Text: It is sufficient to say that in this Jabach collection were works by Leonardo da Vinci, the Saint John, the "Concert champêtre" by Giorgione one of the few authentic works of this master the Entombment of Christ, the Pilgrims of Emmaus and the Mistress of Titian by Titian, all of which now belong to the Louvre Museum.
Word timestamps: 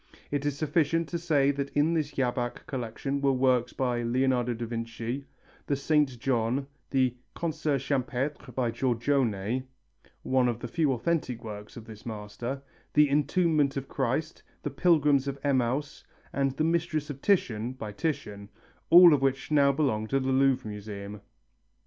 It 0.31 0.47
is 0.47 0.57
sufficient 0.57 1.07
to 1.09 1.19
say 1.19 1.51
that 1.51 1.69
in 1.73 1.93
this 1.93 2.11
Jabach 2.13 2.65
collection 2.65 3.21
were 3.21 3.31
works 3.33 3.71
by 3.71 4.01
Leonardo 4.01 4.55
da 4.55 4.65
Vinci, 4.65 5.27
the 5.67 5.75
Saint 5.75 6.17
John, 6.19 6.65
the 6.89 7.15
"Concert 7.35 7.77
champêtre" 7.81 8.55
by 8.55 8.71
Giorgione 8.71 9.61
one 10.23 10.47
of 10.47 10.59
the 10.61 10.67
few 10.67 10.91
authentic 10.93 11.43
works 11.43 11.77
of 11.77 11.85
this 11.85 12.03
master 12.03 12.63
the 12.95 13.09
Entombment 13.11 13.77
of 13.77 13.87
Christ, 13.87 14.41
the 14.63 14.71
Pilgrims 14.71 15.27
of 15.27 15.37
Emmaus 15.43 16.03
and 16.33 16.53
the 16.57 16.63
Mistress 16.63 17.11
of 17.11 17.21
Titian 17.21 17.73
by 17.73 17.91
Titian, 17.91 18.49
all 18.89 19.13
of 19.13 19.21
which 19.21 19.51
now 19.51 19.71
belong 19.71 20.07
to 20.07 20.19
the 20.19 20.31
Louvre 20.31 20.67
Museum. 20.67 21.21